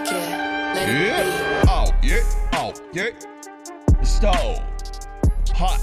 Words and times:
Fuck 0.00 0.12
yeah, 0.12 0.72
let 0.74 0.88
it 0.88 1.06
Yeah. 1.06 1.64
Oh, 1.68 1.90
yeah. 2.02 2.20
Oh, 2.54 2.72
yeah. 2.92 4.02
Stole. 4.02 4.62
Hot. 5.54 5.80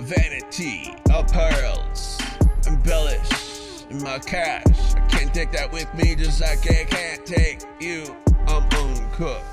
Vanity. 0.00 0.94
Apparels. 1.08 2.20
Embellish. 2.66 3.84
In 3.90 4.02
my 4.02 4.18
cash. 4.18 4.64
I 4.94 5.00
can't 5.08 5.34
take 5.34 5.50
that 5.52 5.72
with 5.72 5.92
me 5.94 6.14
just 6.14 6.40
like 6.40 6.70
I 6.70 6.84
can't 6.84 7.26
take 7.26 7.62
you. 7.80 8.14
I'm 8.46 8.62
uncooked. 8.76 9.44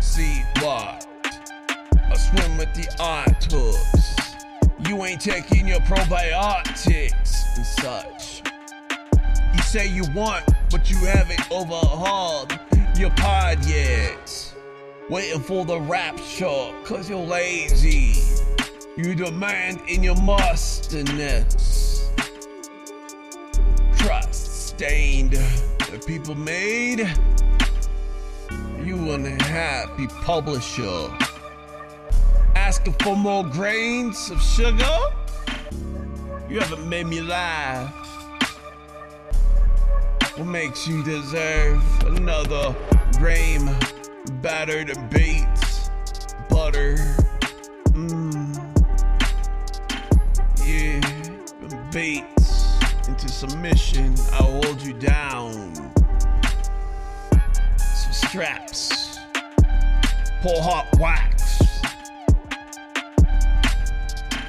See 0.00 0.42
what? 0.60 1.06
I 1.24 2.16
swim 2.16 2.58
with 2.58 2.74
the 2.74 2.88
octopus. 3.00 4.16
You 4.88 5.04
ain't 5.04 5.20
taking 5.20 5.68
your 5.68 5.80
probiotics 5.80 7.56
and 7.56 7.66
such. 7.66 8.42
You 9.54 9.62
say 9.62 9.86
you 9.86 10.04
want, 10.14 10.44
but 10.70 10.90
you 10.90 10.96
haven't 10.96 11.50
overhauled 11.52 12.58
your 13.02 13.10
pod 13.16 13.58
yet. 13.66 14.54
Waiting 15.10 15.40
for 15.40 15.64
the 15.64 15.80
rapture, 15.80 16.72
cause 16.84 17.10
you're 17.10 17.18
lazy. 17.18 18.14
You 18.96 19.16
demand 19.16 19.80
in 19.88 20.04
your 20.04 20.14
mustiness. 20.22 22.12
Trust 23.96 24.68
stained, 24.68 25.32
the 25.32 26.00
people 26.06 26.36
made. 26.36 27.00
You 28.84 29.10
unhappy 29.10 30.06
publisher. 30.06 31.10
Asking 32.54 32.94
for 33.02 33.16
more 33.16 33.42
grains 33.42 34.30
of 34.30 34.40
sugar? 34.40 34.96
You 36.48 36.60
haven't 36.60 36.88
made 36.88 37.08
me 37.08 37.20
laugh. 37.20 38.11
What 40.42 40.50
makes 40.50 40.88
you 40.88 41.04
deserve 41.04 41.84
another 42.02 42.74
grain 43.16 43.70
battered 44.42 44.92
beets, 45.08 45.88
butter? 46.50 46.96
Mmm. 47.90 48.52
Yeah, 50.66 51.90
beets 51.92 53.06
into 53.06 53.28
submission. 53.28 54.16
I'll 54.32 54.60
hold 54.64 54.82
you 54.82 54.94
down. 54.94 55.76
Some 57.76 58.12
straps. 58.12 59.20
Pour 60.42 60.60
hot 60.60 60.88
wax. 60.98 61.60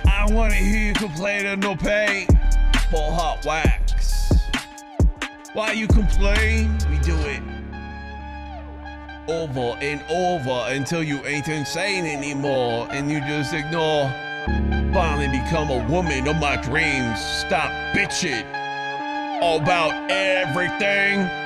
I 0.07 0.25
wanna 0.31 0.55
hear 0.55 0.87
you 0.87 0.93
complain 0.93 1.45
of 1.45 1.59
no 1.59 1.75
pain. 1.75 2.25
Pour 2.89 3.11
hot 3.11 3.45
wax. 3.45 3.82
Why 5.53 5.73
you 5.73 5.87
complain? 5.87 6.75
We 6.89 6.97
do 6.99 7.15
it 7.15 7.43
over 9.27 9.77
and 9.81 10.03
over 10.09 10.65
until 10.73 11.03
you 11.03 11.23
ain't 11.25 11.47
insane 11.47 12.05
anymore 12.05 12.87
and 12.89 13.11
you 13.11 13.19
just 13.19 13.53
ignore. 13.53 14.11
Finally 14.93 15.27
become 15.27 15.69
a 15.69 15.87
woman 15.87 16.27
of 16.27 16.37
my 16.37 16.57
dreams. 16.57 17.23
Stop 17.23 17.69
bitching 17.95 18.49
about 19.37 20.09
everything. 20.09 21.42